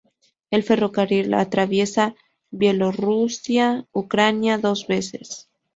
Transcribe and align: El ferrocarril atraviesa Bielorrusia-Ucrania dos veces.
El 0.49 0.63
ferrocarril 0.63 1.31
atraviesa 1.35 2.15
Bielorrusia-Ucrania 2.49 4.57
dos 4.57 4.87
veces. 4.87 5.47